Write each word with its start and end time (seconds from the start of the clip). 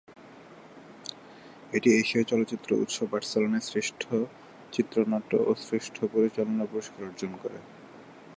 এটি 1.73 1.89
এশীয় 1.93 2.23
চলচ্চিত্র 2.23 2.69
উৎসব 2.75 3.07
বার্সেলোনায় 3.11 3.65
শ্রেষ্ঠ 3.69 4.01
চিত্রনাট্য 4.71 5.31
ও 5.41 5.51
শ্রেষ্ঠ 5.65 5.95
পরিচালনার 6.13 6.69
পুরস্কার 6.71 7.01
অর্জন 7.05 7.31
করে। 7.43 7.59